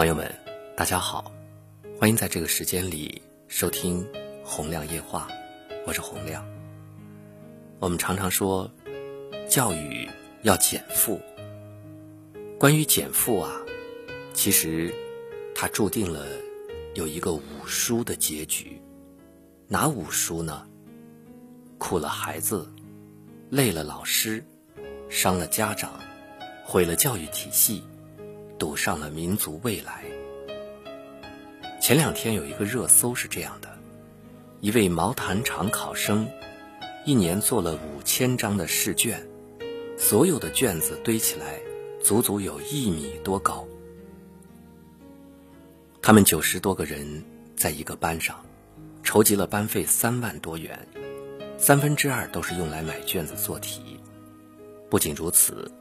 [0.00, 0.34] 朋友们，
[0.74, 1.30] 大家好，
[1.98, 4.02] 欢迎在这个时间里收听
[4.42, 5.28] 《洪亮夜话》，
[5.86, 6.42] 我是洪亮。
[7.78, 8.72] 我们常常说，
[9.46, 10.08] 教育
[10.40, 11.20] 要减负。
[12.58, 13.60] 关于减负啊，
[14.32, 14.90] 其实
[15.54, 16.26] 它注定了
[16.94, 18.80] 有一个五输的结局。
[19.68, 20.66] 哪五输呢？
[21.76, 22.66] 苦了孩子，
[23.50, 24.42] 累了老师，
[25.10, 26.00] 伤了家长，
[26.64, 27.82] 毁了教育体系。
[28.60, 30.04] 赌上了民族未来。
[31.80, 33.70] 前两天有一个热搜是这样的：
[34.60, 36.28] 一位毛坦厂考生，
[37.06, 39.26] 一年做了五千张的试卷，
[39.96, 41.58] 所有的卷子堆起来，
[42.04, 43.66] 足足有一米多高。
[46.02, 47.24] 他们九十多个人
[47.56, 48.44] 在一个班上，
[49.02, 50.86] 筹集了班费三万多元，
[51.56, 53.98] 三分之二都是用来买卷子做题。
[54.90, 55.72] 不仅如此。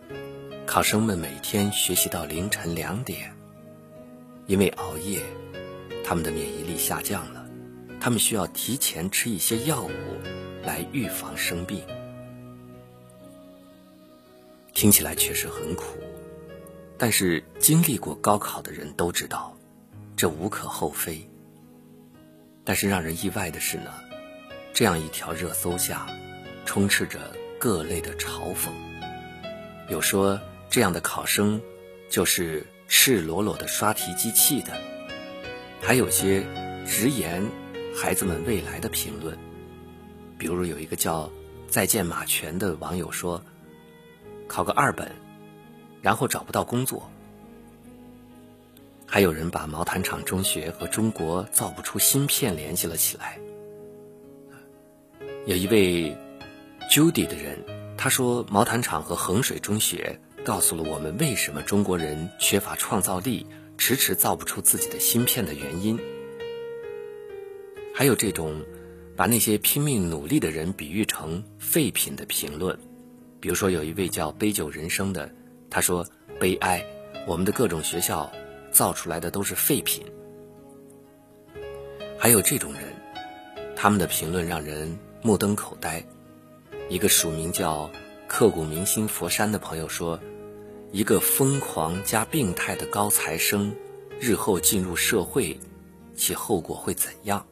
[0.70, 3.34] 考生们每天学习到凌晨两点，
[4.46, 5.20] 因为熬夜，
[6.06, 7.44] 他们的免疫力下降了，
[8.00, 9.90] 他们需要提前吃一些药物
[10.64, 11.82] 来预防生病。
[14.76, 15.86] 听起来确实很苦，
[17.00, 19.58] 但是经历过高考的人都知道，
[20.16, 21.28] 这无可厚非。
[22.64, 23.92] 但是让人意外的是呢，
[24.72, 26.06] 这样一条热搜下，
[26.64, 27.20] 充斥着
[27.58, 28.70] 各类的嘲讽，
[29.90, 30.40] 有说。
[30.70, 31.60] 这样的考生，
[32.10, 34.72] 就是赤裸裸的刷题机器的，
[35.82, 36.46] 还有些
[36.86, 37.44] 直言
[37.96, 39.36] 孩子们未来的评论，
[40.38, 41.32] 比如有一个叫
[41.68, 43.44] “再见马全”的网友说
[44.48, 45.12] ：“考个二本，
[46.04, 47.10] 然后找不到工作。”
[49.08, 53.40] 还有人把毛坦厂中学和中国造不出芯片联系了起来。
[55.48, 56.16] 有一位
[56.92, 57.58] Judy 的人，
[57.98, 60.20] 他说毛坦厂和衡水中学。
[60.46, 63.46] 告诉了我们为什么中国人缺乏创造力，
[63.78, 66.00] 迟迟造不出自己的芯片的原因。
[67.94, 68.64] 还有这种
[69.16, 72.80] 把那些拼命努力的人比喻成废品的评论，
[73.40, 75.30] 比如说有一位叫杯酒人生的，
[75.70, 76.08] 他说
[76.40, 76.84] ：“悲哀，
[77.28, 78.32] 我们的各种学校
[78.72, 80.06] 造出来的都是废品。”
[82.18, 82.84] 还有这种人，
[83.76, 86.04] 他们的评论让人目瞪口呆。
[86.90, 87.90] 一个署名叫。
[88.32, 90.20] 刻骨铭心佛山的朋友说
[90.92, 93.76] ：“一个疯狂加病态的高材生，
[94.20, 95.60] 日后进入社会，
[96.16, 97.46] 其后果会怎样？”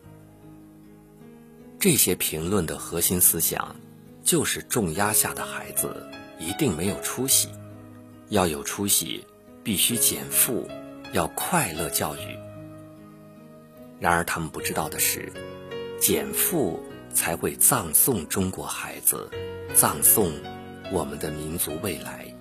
[1.80, 3.76] 这些评论的核心思想，
[4.24, 6.10] 就是重压下的孩子
[6.40, 7.50] 一定没有出息，
[8.30, 9.24] 要有出息，
[9.64, 10.68] 必须减负，
[11.14, 12.38] 要快乐教育。
[14.00, 15.32] 然而他们不知道的是，
[16.00, 16.80] 减负
[17.14, 19.30] 才会葬送中国孩子，
[19.76, 20.32] 葬送。
[20.90, 22.34] 我们的民族未来。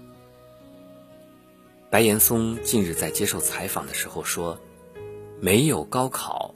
[1.97, 4.61] 白岩松近日在接受采访的时候说
[5.41, 6.55] ：“没有高考，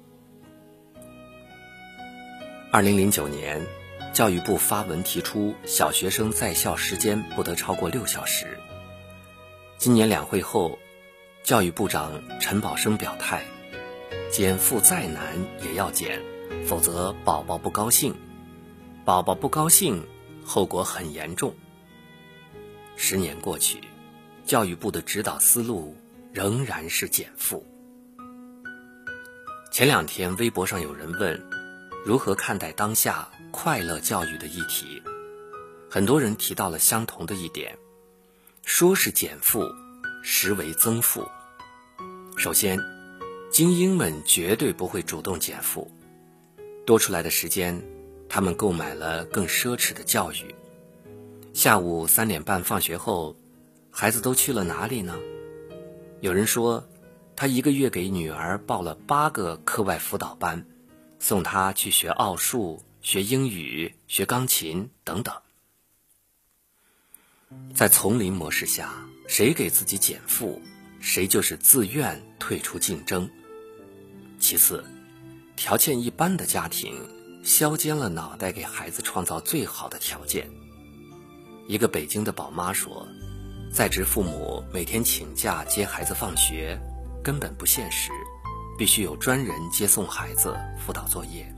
[2.69, 3.65] 二零零九年，
[4.13, 8.55] 教育部发文提出小学生在校时间不得超过六小时。
[9.79, 10.77] 今年两会后，
[11.41, 13.43] 教育部长陈宝生表态
[14.29, 16.21] ：“减负再难也要减，
[16.67, 18.13] 否则宝宝不高兴。”
[19.03, 20.05] 宝宝不高兴，
[20.45, 21.55] 后果很严重。
[22.95, 23.81] 十年过去，
[24.45, 25.95] 教育部的指导思路
[26.33, 27.65] 仍然是减负。
[29.71, 31.41] 前两天，微博上有人问
[32.05, 35.01] 如何看待当下快乐教育的议题，
[35.89, 37.77] 很多人提到了相同的一点：
[38.63, 39.63] 说是减负，
[40.23, 41.27] 实为增负。
[42.37, 42.79] 首先，
[43.51, 45.91] 精英们绝对不会主动减负，
[46.85, 47.81] 多出来的时间。
[48.27, 50.53] 他们购买了更奢侈的教育。
[51.55, 53.33] 下午三点半放学后，
[53.89, 55.17] 孩子都去了哪里呢？
[56.19, 56.85] 有人说，
[57.33, 60.67] 他一个月给女儿报了八个课外辅导班，
[61.17, 65.33] 送她去学奥数、学英语、学钢琴等等。
[67.73, 68.93] 在丛林模式下，
[69.25, 70.61] 谁给自己减负，
[70.99, 73.29] 谁就是自愿退出竞争。
[74.41, 74.83] 其次，
[75.55, 76.93] 条件一般的家庭。
[77.45, 80.49] 削尖了脑袋给孩子创造最好的条件。
[81.67, 83.07] 一个北京的宝妈说，
[83.71, 86.79] 在职父母每天请假接孩子放学，
[87.23, 88.11] 根本不现实，
[88.77, 91.51] 必须有专人接送孩子、辅导作业。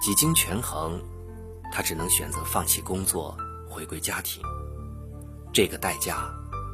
[0.00, 1.02] 几经权衡，
[1.72, 3.36] 她只能选择放弃工作，
[3.68, 4.40] 回归家庭。
[5.52, 6.30] 这个代价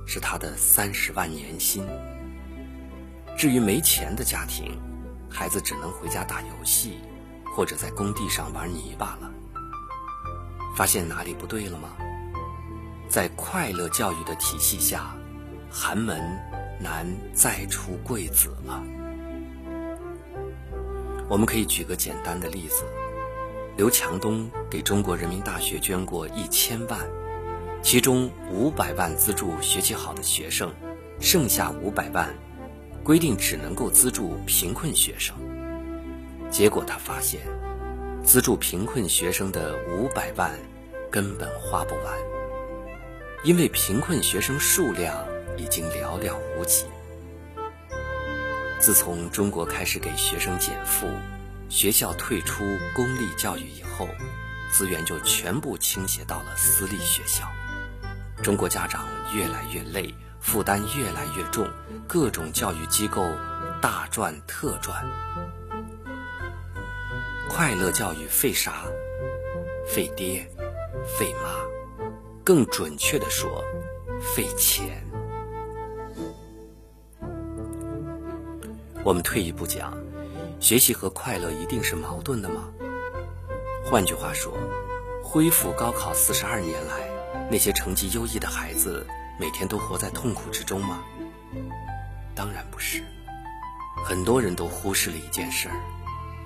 [0.07, 1.87] 是她的三十万年薪。
[3.35, 4.79] 至于没钱的家庭，
[5.31, 6.99] 孩子只能回家打游戏。
[7.55, 9.31] 或者在工地上玩泥巴了，
[10.75, 11.91] 发现哪里不对了吗？
[13.13, 15.15] 在快乐教育的体系下，
[15.71, 16.19] 寒门
[16.81, 18.83] 难再出贵子了。
[21.29, 22.87] 我们可以举个简单的例子：
[23.77, 26.99] 刘强东给中国人民大学捐过一千万，
[27.83, 30.73] 其中五百万资助学习好的学生，
[31.21, 32.35] 剩下五百万
[33.05, 35.37] 规定只能够资助贫困学生。
[36.51, 37.43] 结果他发现，
[38.25, 40.51] 资助贫困学生的五百万
[41.11, 42.19] 根本花不完，
[43.45, 46.85] 因为贫困学生数量已经寥寥无几。
[48.79, 51.09] 自从中国开始给学生减负，
[51.69, 54.09] 学校退出公立教育以后，
[54.73, 57.49] 资源就全部倾斜到了私立学校。
[58.43, 61.69] 中国家长越来越累，负担越来越重，
[62.07, 63.29] 各种教育机构
[63.81, 65.05] 大赚特赚。
[67.49, 68.85] 快乐教育费啥？
[69.87, 70.49] 费爹，
[71.19, 71.51] 费妈，
[72.45, 73.65] 更准确的说，
[74.21, 75.05] 费钱。
[79.05, 79.97] 我们退一步讲，
[80.59, 82.69] 学习和快乐一定是矛盾的吗？
[83.85, 84.53] 换句话说，
[85.23, 89.07] 恢复高考四十二年来，那些成绩优异的孩子
[89.39, 91.03] 每天都活在痛苦之中吗？
[92.35, 93.03] 当然不是，
[94.05, 95.75] 很多人都忽视了一件事儿。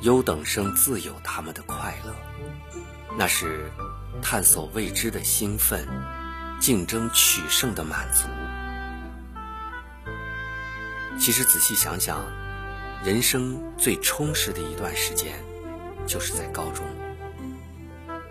[0.02, 2.14] 优等生自有他们的快乐，
[3.19, 3.71] 那是
[4.21, 5.89] 探索未知的兴奋，
[6.61, 8.29] 竞争取胜的满足。
[11.19, 12.25] 其实仔细想想，
[13.03, 15.35] 人生最充实的一段时间，
[16.07, 16.85] 就是在高中。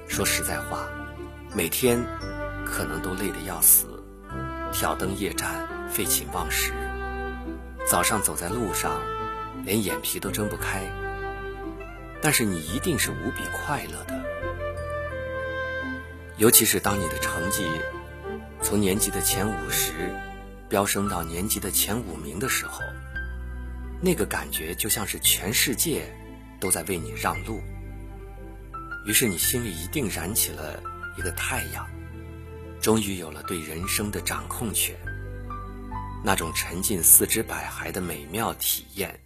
[0.08, 0.88] 说实在话，
[1.56, 2.00] 每天
[2.64, 3.88] 可能都累得要死，
[4.72, 6.72] 挑灯夜战，废寝忘食，
[7.88, 9.02] 早上走在路上，
[9.66, 10.84] 连眼皮都睁不开。
[12.22, 14.15] 但是你一定是无比快乐的，
[16.38, 17.64] 尤其是当你的成绩
[18.62, 19.94] 从年级的前五十
[20.68, 22.82] 飙升到年级的前五名的时候，
[24.02, 26.14] 那个感觉就像是全世界
[26.60, 27.62] 都在为你让路。
[29.06, 30.82] 于是你心里一定燃起了
[31.18, 31.88] 一个太阳，
[32.82, 34.96] 终于有了对人生的掌控权。
[36.24, 39.20] 那种沉浸四肢百骸的美妙体验，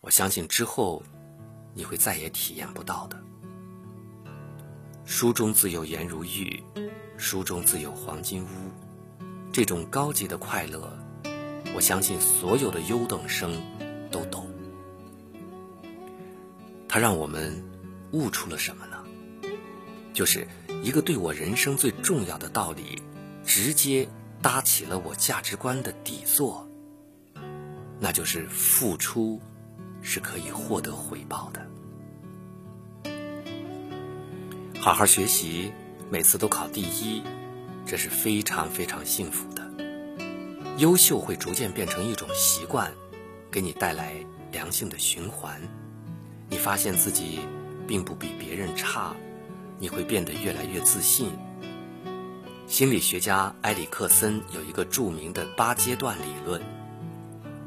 [0.00, 1.02] 我相信之后。
[1.76, 3.20] 你会再也体验不到的。
[5.04, 6.62] 书中自有颜如玉，
[7.16, 8.48] 书中自有黄金屋。
[9.52, 10.98] 这种高级的快乐，
[11.74, 13.60] 我相信所有的优等生
[14.10, 14.48] 都懂。
[16.88, 17.62] 它让我们
[18.12, 19.04] 悟出了什么呢？
[20.12, 20.46] 就是
[20.82, 23.02] 一个对我人生最重要的道理，
[23.44, 24.08] 直接
[24.40, 26.68] 搭起了我价值观的底座。
[28.00, 29.40] 那就是付出。
[30.06, 31.66] 是可以获得回报的。
[34.84, 35.72] 好好学习，
[36.10, 37.22] 每次都考第一，
[37.86, 39.66] 这是非常非常幸福的。
[40.76, 42.92] 优秀会逐渐变成一种习惯，
[43.50, 44.12] 给你带来
[44.52, 45.58] 良性的循环。
[46.50, 47.38] 你发现自己
[47.88, 49.16] 并不比别人差，
[49.78, 51.30] 你会变得越来越自信。
[52.66, 56.60] 心理学家埃里克森有一个著名的八阶段理论，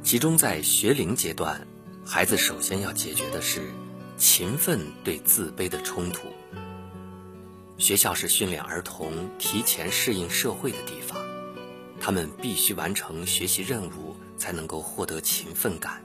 [0.03, 1.65] 其中在学龄阶段。
[2.05, 3.71] 孩子首先要解决的是
[4.17, 6.27] 勤奋对自卑的冲突。
[7.77, 11.18] 学校是训练儿童提前适应社会的地方，
[12.01, 16.04] 他们必须完成学习任务才能够获得勤奋感。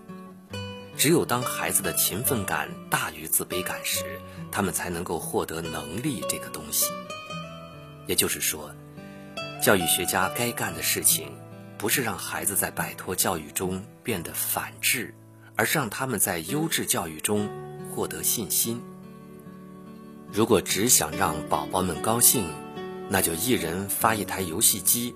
[0.97, 4.21] 只有当孩子的勤奋感大于自卑感时，
[4.51, 6.91] 他们才能够获得能力这个东西。
[8.07, 8.75] 也就是说，
[9.63, 11.33] 教育学家该干的事情，
[11.79, 15.15] 不是让孩子在摆脱教育中变得反智。
[15.55, 17.47] 而是让他们在优质教育中
[17.91, 18.83] 获得信心。
[20.35, 22.47] 如果只想让宝宝们高兴，
[23.11, 25.15] 那就一人发一台游戏机，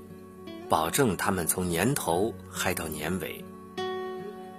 [0.69, 3.43] 保证他们从年头嗨到年尾。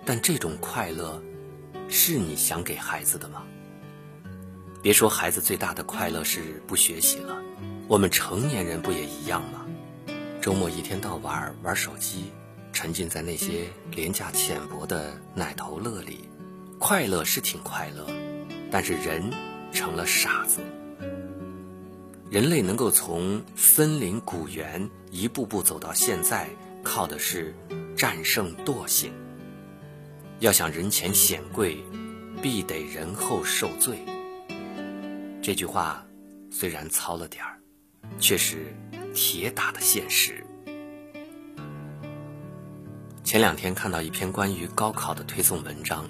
[0.03, 1.21] 但这种快乐，
[1.87, 3.43] 是你想给孩子的吗？
[4.81, 7.37] 别说孩子最大的快乐是不学习了，
[7.87, 9.63] 我们成年人不也一样吗？
[10.41, 12.31] 周末一天到晚玩手机。
[12.73, 16.29] 沉浸在那些廉价浅薄的奶头乐里，
[16.77, 18.05] 快乐是挺快乐，
[18.69, 19.31] 但是人
[19.71, 20.61] 成了傻子。
[22.29, 26.49] 人类能够从森林古猿一步步走到现在，
[26.83, 27.55] 靠的是
[27.95, 29.13] 战胜惰性。
[30.39, 31.77] 要想人前显贵，
[32.41, 33.99] 必得人后受罪。
[35.41, 36.05] 这句话
[36.51, 37.57] 虽然糙了点儿，
[38.19, 38.75] 却是
[39.15, 40.43] 铁打的现实。
[43.23, 46.05] 前两天看到一篇关于高考的推送文章，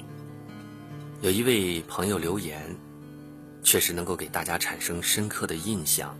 [1.21, 2.75] 有一位朋友留言，
[3.63, 6.17] 确实能够给大家产生深刻的印象。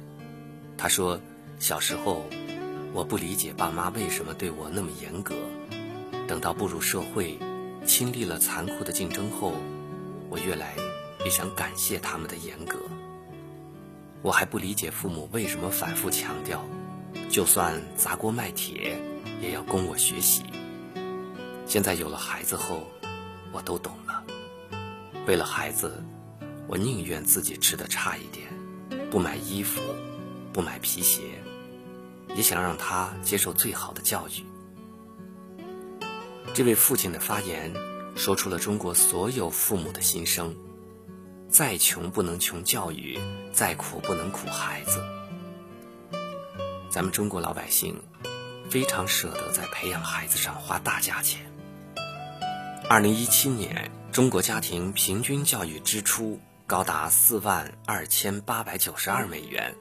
[0.77, 1.19] 他说
[1.59, 2.25] ：“小时候，
[2.93, 5.35] 我不理解爸妈为什么对我那么严格。
[6.27, 7.39] 等到步入社会，
[7.85, 9.53] 经历了残酷的竞争后，
[10.29, 10.75] 我越来
[11.23, 12.77] 越想感谢他们的严格。
[14.21, 16.65] 我还不理解父母为什么反复强调，
[17.29, 18.99] 就算砸锅卖铁
[19.41, 20.43] 也要供我学习。
[21.65, 22.87] 现在有了孩子后，
[23.51, 24.23] 我都懂了。
[25.25, 26.03] 为了孩子，
[26.67, 28.47] 我宁愿自己吃的差一点，
[29.09, 29.81] 不买衣服，
[30.51, 31.21] 不买皮鞋，
[32.35, 34.43] 也想让他接受最好的教育。
[36.53, 37.73] 这位父亲的发言，
[38.15, 40.53] 说出了中国所有父母的心声：
[41.47, 43.17] 再穷不能穷教育，
[43.53, 45.01] 再苦不能苦孩子。
[46.89, 48.01] 咱们中国老百姓
[48.69, 51.39] 非常舍得在培养孩子上花大价钱。
[52.89, 59.73] 二零一七年，中国家庭平均教育支出高达四万二千八百九十二美元，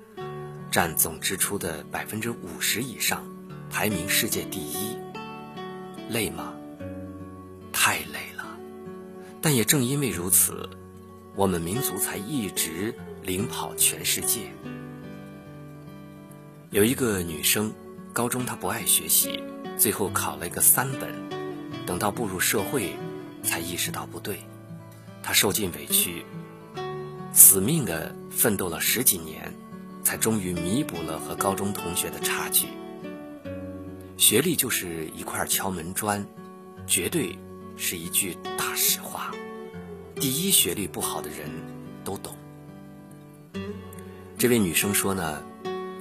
[0.70, 3.26] 占总支出的百分之五十以上，
[3.68, 4.96] 排名世界第一。
[6.08, 6.54] 累吗？
[7.72, 8.56] 太累了，
[9.42, 10.70] 但也正因为如此，
[11.34, 14.52] 我们民族才一直领跑全世界。
[16.70, 17.74] 有一个女生，
[18.12, 19.42] 高中她不爱学习，
[19.76, 21.12] 最后考了一个三本，
[21.84, 22.94] 等到步入社会，
[23.42, 24.44] 才意识到不对，
[25.20, 26.24] 她受尽委屈，
[27.36, 29.52] 死命的奋斗了十几年，
[30.02, 32.66] 才终于弥补了和高中同学的差距。
[34.16, 36.26] 学历就是一块敲门砖，
[36.86, 37.38] 绝对。
[37.78, 39.34] 是一句大实话，
[40.14, 41.50] 第一学历不好的人
[42.02, 42.34] 都懂。
[44.38, 45.42] 这位女生说呢，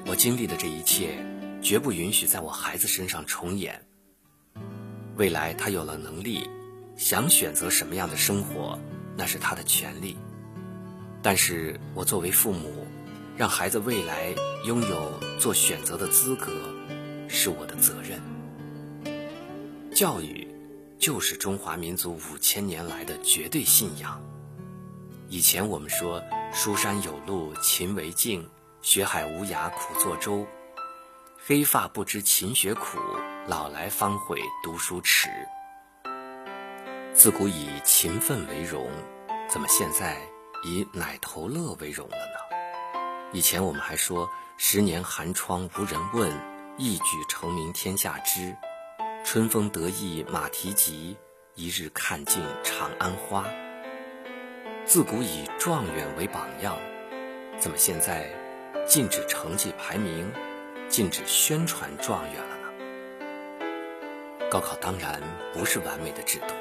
[0.06, 1.18] 我经历的这一切，
[1.62, 3.86] 绝不允许在我孩子身上重演。
[5.18, 6.50] 未来他有了能力，
[6.96, 8.80] 想选择什么样的生活，
[9.18, 10.16] 那是他的权利。
[11.26, 12.86] 但是我作为父母，
[13.36, 14.32] 让孩子未来
[14.64, 16.52] 拥有做选择的资格，
[17.28, 18.22] 是我的责任。
[19.92, 20.48] 教育。
[20.98, 24.20] 就是中华民族五千年来的绝对信仰。
[25.28, 28.50] 以前我们说“书山有路勤为径，
[28.82, 30.48] 学海无涯苦作舟”，
[31.46, 32.98] 黑发不知勤学苦，
[33.46, 35.30] 老来方悔读书迟。
[37.14, 38.90] 自古以勤奋为荣，
[39.50, 40.18] 怎么现在
[40.66, 42.40] 以奶头乐为荣了呢？
[43.32, 46.32] 以前我们还说“十年寒窗无人问，
[46.76, 48.58] 一举成名天下知”。
[49.24, 51.18] 春风得意马蹄疾，
[51.54, 53.46] 一日看尽长安花。
[54.86, 56.76] 自古以状元为榜样，
[57.60, 58.28] 怎么现在
[58.88, 60.32] 禁止成绩排名，
[60.90, 64.50] 禁止宣传状元了呢？
[64.50, 65.22] 高考当然
[65.54, 66.56] 不是完美的制度，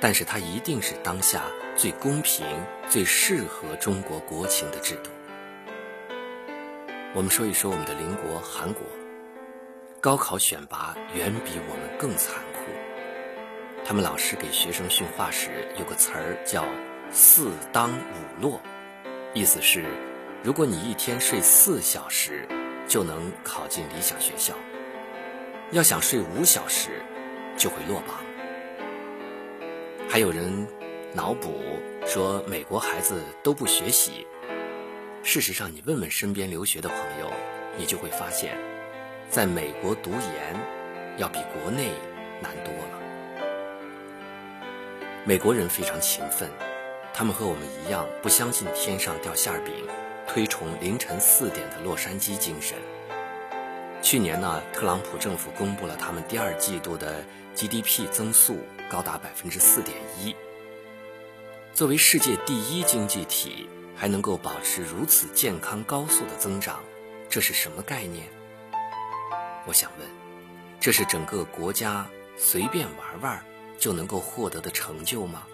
[0.00, 1.42] 但是它一定是当下
[1.76, 2.46] 最公平、
[2.88, 5.10] 最适合中国国情的制度。
[7.14, 8.82] 我们说一说我们的邻国韩国。
[10.00, 12.60] 高考选拔远比我们更残酷。
[13.84, 16.64] 他们老师给学生训话时有个词儿叫
[17.12, 18.58] “四当五落”，
[19.34, 19.84] 意思是，
[20.42, 22.48] 如果你一天睡四小时，
[22.88, 24.54] 就能考进理想学校；
[25.70, 27.02] 要想睡五小时，
[27.58, 28.29] 就会落榜。
[30.12, 30.66] 还有人
[31.14, 31.62] 脑补
[32.04, 34.26] 说美国孩子都不学习，
[35.22, 37.30] 事实上，你问问身边留学的朋友，
[37.78, 38.58] 你就会发现。
[39.28, 40.56] 在美国读研，
[41.16, 41.92] 要比国内
[42.42, 42.98] 难多了。
[45.24, 46.50] 美国人非常勤奋，
[47.14, 49.72] 他们和我们一样，不相信天上掉馅饼，
[50.26, 52.76] 推崇凌晨四点的洛杉矶精神。
[54.02, 57.24] 去年呢，特朗普政府公布了他们第二季度的
[57.54, 58.58] GDP 增速
[58.90, 60.34] 高达百分之四点一。
[61.72, 66.80] 作为世界第一经济体，还能够保持如此健康高速的增长，
[67.28, 68.26] 这是什么概念？
[69.66, 70.08] 我想问，
[70.80, 73.40] 这是整个国家随便玩玩
[73.78, 75.46] 就能够获得的成就吗？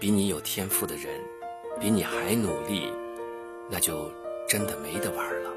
[0.00, 1.20] 比你有天赋的人，
[1.78, 2.90] 比你还努力，
[3.70, 4.10] 那就
[4.48, 5.50] 真的没得玩了。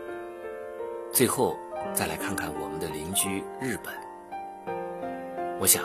[1.13, 1.57] 最后
[1.93, 3.93] 再来看看我们的邻居日本，
[5.59, 5.83] 我想，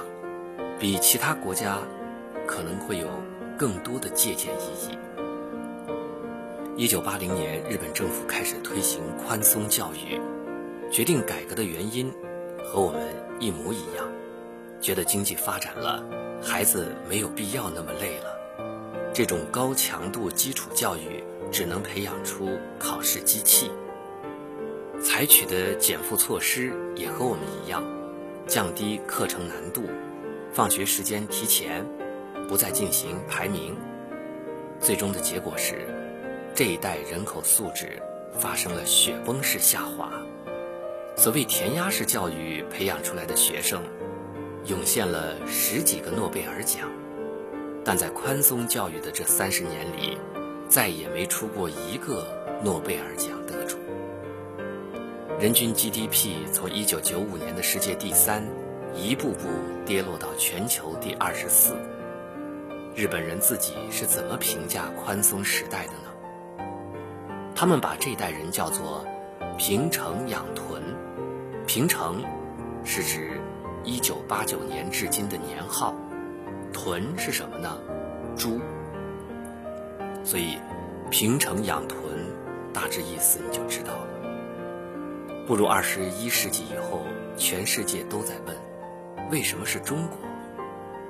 [0.79, 1.79] 比其他国家
[2.47, 3.09] 可能会有
[3.59, 4.99] 更多的借鉴意义。
[6.77, 10.21] 一九八零年，日本政府开始推行宽松教育。
[10.91, 12.13] 决定改革的原因
[12.65, 13.01] 和我们
[13.41, 14.07] 一模一样，
[14.81, 16.05] 觉得经济发展了，
[16.41, 19.13] 孩子没有必要那么累了。
[19.13, 23.71] 这种高强度基础教育只能培养出考试机器。
[25.03, 27.83] 采取的减负措施也和我们一样，
[28.47, 29.83] 降低课程难度，
[30.55, 31.85] 放学时间提前，
[32.49, 33.75] 不再进行排名。
[34.79, 35.89] 最终的结果是，
[36.55, 38.01] 这一代人口素质
[38.39, 40.13] 发生了雪崩式下滑。
[41.17, 43.83] 所谓填鸭式教育培养出来的学生，
[44.67, 46.89] 涌现了十几个诺贝尔奖，
[47.85, 50.17] 但在宽松教育的这三十年里，
[50.69, 52.29] 再也没出过一个
[52.63, 53.77] 诺贝尔奖得主。
[55.41, 58.47] 人均 GDP 从1995年的世界第三，
[58.97, 59.49] 一步步
[59.85, 61.75] 跌落到全球第二十四。
[62.95, 66.65] 日本人自己是怎么评价宽松时代的呢？
[67.57, 69.05] 他们把这代人叫做
[69.59, 70.83] “平成养豚”。
[71.67, 72.23] 平成
[72.85, 73.41] 是指
[73.85, 75.95] 1989年至今的年号，
[76.73, 77.77] 豚是什么呢？
[78.37, 78.61] 猪。
[80.23, 80.59] 所以，
[81.11, 81.99] 平成养豚，
[82.73, 84.09] 大致意思你就知道了。
[85.47, 87.03] 步入二十一世纪以后，
[87.37, 88.57] 全世界都在问：
[89.31, 90.19] 为什么是中国？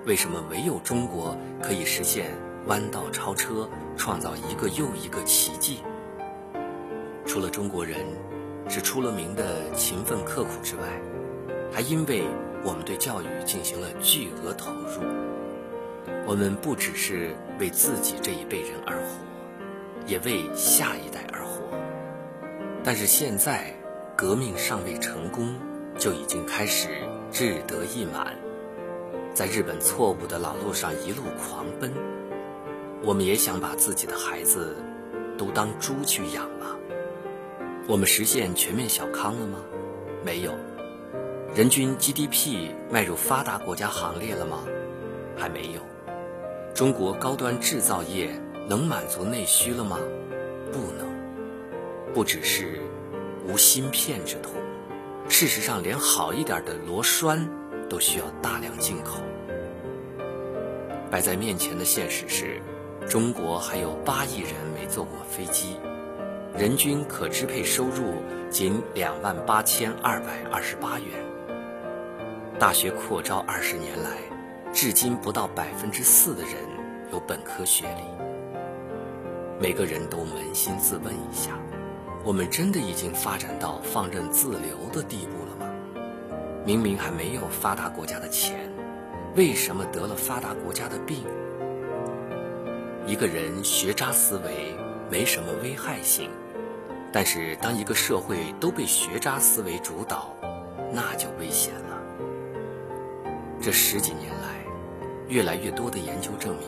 [0.07, 2.31] 为什么唯有中国可以实现
[2.67, 5.83] 弯道超车，创造一个又一个奇迹？
[7.27, 7.99] 除了中国人
[8.69, 10.83] 是出了名的勤奋刻苦之外，
[11.73, 12.23] 还因为
[12.63, 15.03] 我们对教育进行了巨额投入。
[16.27, 19.07] 我们不只是为自己这一辈人而活，
[20.07, 21.63] 也为下一代而活。
[22.83, 23.75] 但是现在，
[24.17, 25.55] 革命尚未成功，
[25.99, 26.89] 就已经开始
[27.35, 28.39] 志得意满。
[29.35, 31.93] 在日本错误的老路上一路狂奔，
[33.03, 34.77] 我们也想把自己的孩子
[35.37, 36.77] 都当猪去养吗？
[37.89, 39.59] 我们实现全面小康了吗？
[40.25, 40.53] 没有。
[41.57, 44.61] 人均 GDP 迈入发达国家行列了吗？
[45.37, 45.81] 还没有。
[46.73, 48.31] 中国高端制造业
[48.69, 49.99] 能满足内需了吗？
[50.71, 51.13] 不能。
[52.15, 52.79] 不只是
[53.45, 54.53] 无芯片之痛，
[55.29, 57.49] 事实上连好一点的螺栓。
[57.89, 59.21] 都需要大量进口。
[61.11, 62.61] 摆在面前的现实是，
[63.09, 65.77] 中国还有八亿人没坐过飞机，
[66.57, 68.15] 人均可支配收入
[68.51, 71.07] 仅两万八千二百二十八元。
[72.59, 74.17] 大学扩招二十年来，
[74.73, 76.55] 至今不到百分之四的人
[77.13, 78.03] 有本科学历。
[79.61, 81.57] 每个人都扪心自问一下：
[82.25, 85.71] 我们真的已经发展到放任自流的地步了吗？
[86.65, 88.73] 明明还没有发达国家的钱，
[89.37, 91.19] 为什么得了发达国家的病？
[93.07, 94.75] 一个人学渣思维
[95.11, 96.31] 没什么危害性，
[97.13, 100.35] 但是当一个社会都被学渣思维主导，
[100.91, 102.01] 那就危险了。
[103.61, 104.65] 这十几年来，
[105.29, 106.67] 越来越多的研究证明，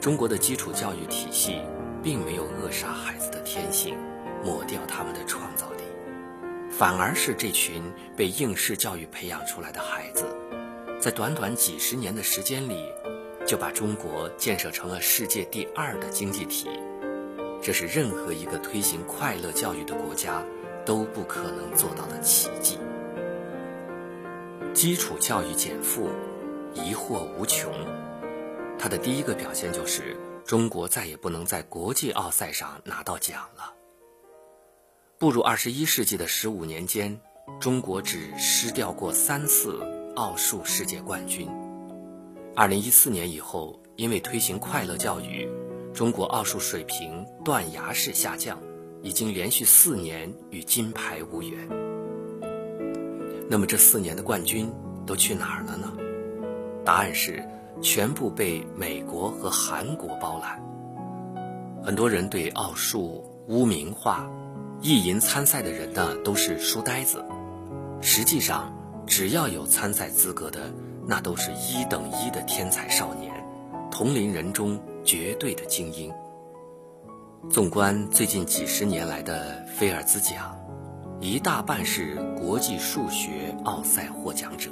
[0.00, 1.62] 中国的基础教育体系
[2.00, 3.96] 并没有扼杀孩子的天性，
[4.44, 5.82] 抹掉他们的创造力。
[6.70, 7.82] 反而是这群
[8.16, 10.26] 被应试教育培养出来的孩子，
[11.00, 12.92] 在短短几十年的时间里，
[13.46, 16.68] 就把中国建设成了世界第二的经济体。
[17.60, 20.44] 这是任何一个推行快乐教育的国家
[20.84, 22.78] 都不可能做到的奇迹。
[24.72, 26.10] 基础教育减负，
[26.74, 27.72] 疑惑无穷。
[28.78, 33.74] 它的第一个表现就是，中国再也不能在国际奥赛上拿到奖了。
[35.18, 37.18] 步入二十一世纪的十五年间，
[37.58, 39.80] 中国只失掉过三次
[40.14, 41.48] 奥数世界冠军。
[42.54, 45.48] 二零一四年以后，因为推行快乐教育，
[45.92, 48.60] 中国奥数水平断崖式下降，
[49.02, 51.68] 已经连续四年与金牌无缘。
[53.50, 54.72] 那么这四年的冠军
[55.04, 55.92] 都去哪儿了呢？
[56.84, 57.44] 答案是，
[57.82, 60.62] 全部被美国和韩国包揽。
[61.82, 64.30] 很多人对奥数污名化。
[64.80, 67.24] 意淫参赛的人呢，都是书呆子。
[68.00, 68.72] 实际上，
[69.06, 70.72] 只要有参赛资格的，
[71.04, 73.34] 那都是一等一的天才少年，
[73.90, 76.12] 同龄人中绝对的精英。
[77.50, 80.56] 纵观最近几十年来的菲尔兹奖，
[81.20, 84.70] 一大半是国际数学奥赛获奖者。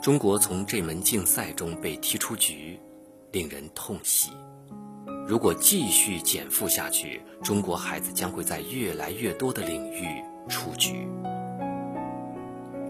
[0.00, 2.80] 中国从这门竞赛中被踢出局，
[3.30, 4.30] 令人痛惜。
[5.28, 11.06] 如果继续减负下去，中国孩子将会在越来越多的领域出局。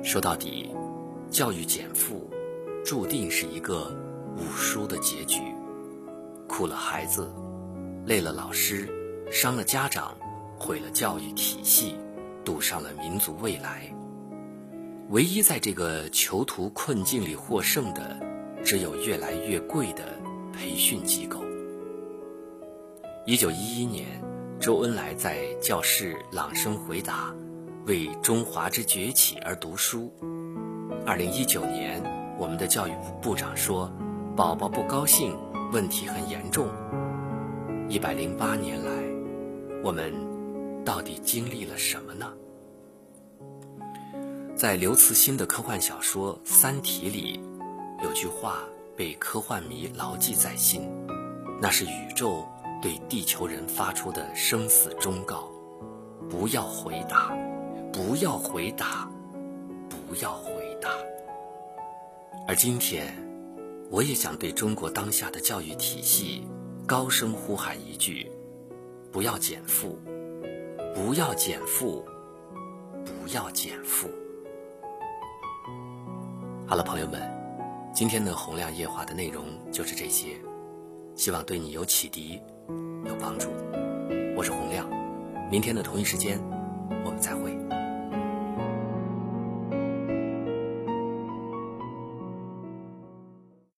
[0.05, 0.73] 说到底，
[1.33, 2.31] 教育减负，
[2.85, 3.93] 注定是一个
[4.37, 5.41] 五输的结局，
[6.47, 7.29] 苦了孩子，
[8.07, 8.89] 累了老师，
[9.33, 10.17] 伤了家长，
[10.57, 11.97] 毁了教育体系，
[12.45, 13.93] 赌上了民族未来。
[15.11, 18.17] 唯一在这个囚徒困境里获胜的，
[18.65, 20.05] 只有越来越贵的
[20.53, 21.48] 培训机构。
[23.27, 24.07] 一九一一年，
[24.59, 27.35] 周恩来在教室朗声回答
[27.87, 30.11] ：“为中华之崛起而读书。”
[31.05, 32.03] 二零一九年，
[32.39, 33.93] 我们的教育部部长说
[34.35, 35.37] ：“宝宝不高兴，
[35.73, 36.69] 问题很严重。”
[37.89, 38.91] 一百零八年来，
[39.83, 40.13] 我们
[40.85, 42.33] 到底经历了什么呢？
[44.57, 47.41] 在刘慈欣的科幻小说《三体》里，
[48.03, 48.63] 有句话
[48.97, 50.91] 被科幻迷牢记在心，
[51.61, 52.45] 那是宇宙
[52.81, 55.51] 对地球人发出的生死忠告：
[56.31, 57.37] 不要回答，
[57.93, 59.11] 不要回答，
[59.89, 60.91] 不要回答。
[62.47, 63.13] 而今天，
[63.91, 66.47] 我也想对中国当下的教育体系
[66.87, 68.31] 高声呼喊一句：
[69.11, 69.99] 不要减负，
[70.95, 72.05] 不要减负，
[73.05, 74.09] 不要减负。
[76.67, 77.21] 好了，朋友们，
[77.93, 80.37] 今天的洪亮夜话的内容就是这些，
[81.17, 82.41] 希望对你有启迪，
[83.09, 83.49] 有帮助。
[84.37, 84.87] 我是洪亮，
[85.51, 86.39] 明天的同一时间，
[87.05, 87.57] 我们再会。